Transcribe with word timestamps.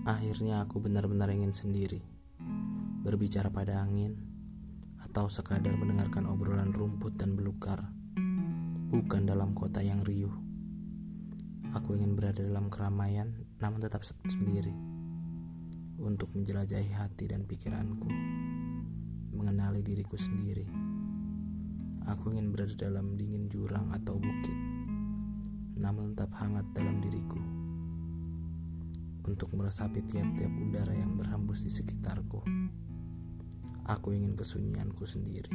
Akhirnya 0.00 0.64
aku 0.64 0.80
benar-benar 0.80 1.28
ingin 1.28 1.52
sendiri. 1.52 2.00
Berbicara 3.04 3.52
pada 3.52 3.84
angin 3.84 4.16
Atau 5.04 5.28
sekadar 5.28 5.76
mendengarkan 5.76 6.24
obrolan 6.24 6.72
rumput 6.72 7.20
dan 7.20 7.36
belukar. 7.36 7.84
Bukan 8.88 9.28
dalam 9.28 9.52
kota 9.52 9.84
yang 9.84 10.00
riuh. 10.00 10.32
Aku 11.76 12.00
ingin 12.00 12.16
berada 12.16 12.40
dalam 12.40 12.72
keramaian 12.72 13.44
Namun 13.60 13.84
tetap 13.84 14.00
sendiri. 14.24 14.72
Untuk 16.00 16.32
menjelajahi 16.32 16.96
hati 16.96 17.28
dan 17.28 17.44
pikiranku. 17.44 18.08
Mengenali 19.36 19.84
diriku 19.84 20.16
sendiri. 20.16 20.64
Aku 22.08 22.32
ingin 22.32 22.56
berada 22.56 22.72
dalam 22.72 23.20
dingin 23.20 23.52
jurang 23.52 23.92
atau 23.92 24.16
bukit. 24.16 24.56
Namun 25.76 26.16
tetap 26.16 26.32
hangat 26.40 26.64
dalam 26.72 27.04
diriku 27.04 27.59
untuk 29.30 29.54
meresapi 29.54 30.02
tiap-tiap 30.10 30.50
udara 30.50 30.90
yang 30.90 31.14
berhembus 31.14 31.62
di 31.62 31.70
sekitarku. 31.70 32.42
Aku 33.86 34.10
ingin 34.10 34.34
kesunyianku 34.34 35.06
sendiri. 35.06 35.50